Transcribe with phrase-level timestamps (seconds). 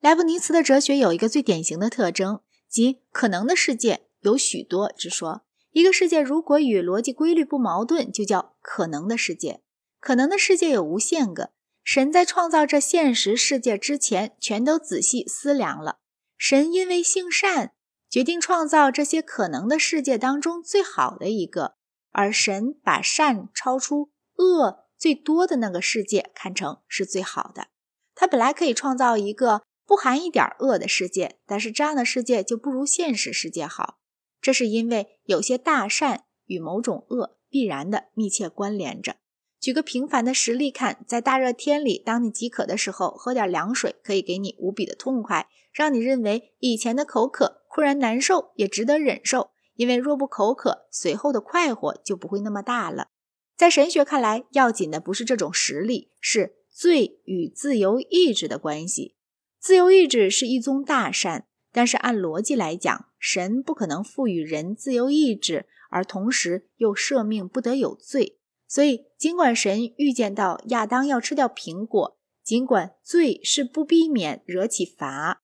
[0.00, 5.42] 莱布尼茨的哲学有一个最典型的特征，即可能的世界有许多之说。
[5.72, 9.60] 一个世界如果与逻辑规律不矛盾，就叫可能的世界。
[10.00, 11.50] 可能的世界有无限个。
[11.84, 15.98] 神在创造这现实世界之前，全都仔细思量了。
[16.38, 17.72] 神因为性善，
[18.08, 21.74] 决定创造这些可能的世界当中最好的一个。
[22.12, 27.68] 而神把善超出恶最多的那个世界看成是最好的。
[28.14, 29.62] 他本来可以创造一个。
[29.90, 33.98] 不含一点恶的世界，但是这样的世界就不如现实世界好。
[34.40, 39.16] 这是因为有些大善与某种恶必然的密切关联着。
[39.58, 49.50] 举个平凡的实例看，在大热天里，当你饥渴的时候，喝点凉水可以给你无比的痛快，让你认为以前的口渴固然难受，也值得忍受。
[49.74, 53.08] 因为若不口渴，随后的快活就不会那么大了。
[53.56, 59.16] 在神学看来，要紧的不是这种实例，是罪与自由意志的关系。
[59.60, 68.38] 自由意志是一宗大善，但是按逻辑来讲，神不可能赋予人自由意志，而同时又赦命不得有罪。
[68.66, 75.42] 所以，尽管神预见到亚当要吃掉苹果，尽管罪是不避免惹起罚，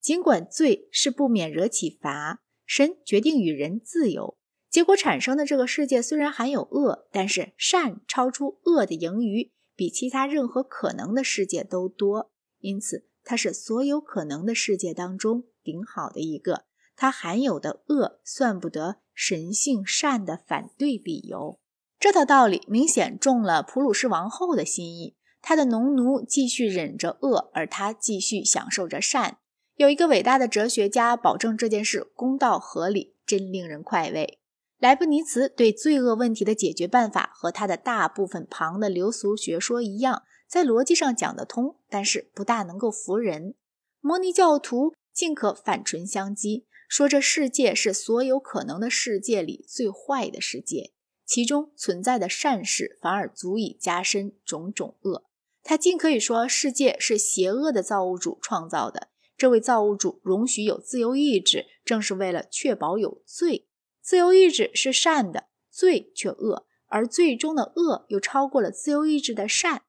[0.00, 4.36] 尽管罪是不免惹起罚，神决定与人自由。
[4.68, 13.06] 结果产生的这个世界虽然含有恶，但是善超出恶的盈余比其他任何可能的世界都多，因此。
[13.24, 16.64] 它是所有可能的世界当中顶好的一个，
[16.96, 21.58] 它含有的恶算不得神性善的反对理由。
[22.00, 29.38] 这套道理明显中了普鲁士王后的心意，她的农奴继续忍着恶，而她继续享受着善。
[29.76, 34.40] 有一个伟大的哲学家保证这件事公道合理，真令人快慰。
[34.78, 40.24] 莱布尼茨对罪恶问题的解决办法和他的大部分旁的流俗学说一样。
[40.52, 43.54] 在逻辑上讲得通，但是不大能够服人。
[44.02, 50.92] 摩尼教徒尽可反唇相讥，说这世界是所有可能的世界里最坏的世界，
[51.24, 55.24] 其中存在的善事反而足以加深种种恶。
[55.62, 63.70] 他尽可以说世界是邪恶的造物主创造的，这位造物主容许有自由意志，正是为了确保有罪。
[64.02, 69.84] 自由意志是善的，罪却恶，而最终的恶又超过了自由意志的善。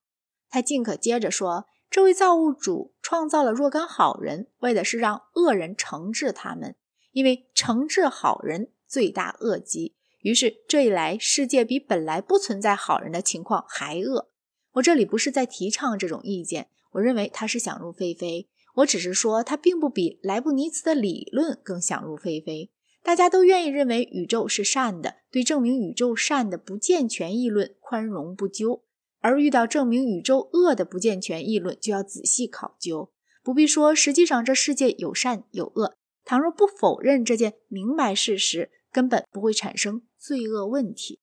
[0.53, 6.75] 他尽可接着说：“这位造物主创造了若干好人，为的是让恶人惩治他们，
[7.11, 9.95] 因为惩治好人罪大恶极。
[10.19, 14.29] 于是这一来，世界比本来不存在好人的情况还恶。
[14.73, 18.47] 我这里不是在提倡这种意见，我认为他是想入非非。
[18.75, 22.69] 我只是说，他并不比莱布尼茨的理论更想入非非。
[23.01, 28.83] 大家都愿意认为宇宙是善的，对证明宇宙善的不健全议论宽容不究。”
[29.23, 33.09] 而遇到证明宇宙恶的不健全议论，就要仔细考究。
[33.41, 35.95] 不必说，实际上这世界有善有恶。
[36.25, 41.21] 倘若不否认这件明白事实，根本不会产生罪恶问题。